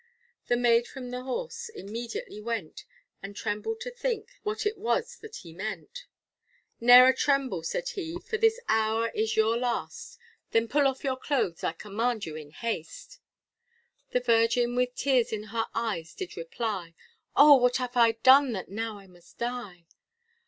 The 0.47 0.57
maid 0.57 0.87
from 0.87 1.11
the 1.11 1.21
horse 1.25 1.69
immediately 1.69 2.41
went, 2.41 2.85
And 3.21 3.35
trembled 3.35 3.81
to 3.81 3.91
think 3.91 4.31
what 4.41 4.65
it 4.65 4.75
was 4.79 5.17
that 5.19 5.35
he 5.35 5.53
meant; 5.53 6.07
Ne'er 6.79 7.13
tremble, 7.13 7.61
said 7.61 7.89
he, 7.89 8.17
for 8.19 8.37
this 8.39 8.59
hour 8.67 9.09
is 9.09 9.35
your 9.35 9.55
last, 9.55 10.17
Then 10.53 10.67
pull 10.67 10.87
off 10.87 11.03
your 11.03 11.17
clothes. 11.17 11.63
I 11.63 11.73
command 11.73 12.25
you 12.25 12.35
in 12.35 12.49
haste. 12.49 13.19
The 14.09 14.21
virgin, 14.21 14.75
with 14.75 14.95
tears 14.95 15.31
in 15.31 15.43
her 15.53 15.67
eyes, 15.75 16.15
did 16.15 16.35
reply, 16.35 16.95
O! 17.35 17.57
what 17.57 17.77
have 17.77 17.95
I 17.95 18.13
done 18.13 18.53
that 18.53 18.69
now 18.69 18.97
I 18.97 19.05
must 19.05 19.37
die? 19.37 19.85